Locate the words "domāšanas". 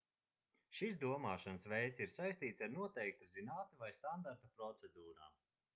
1.03-1.67